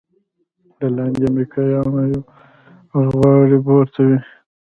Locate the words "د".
1.21-1.25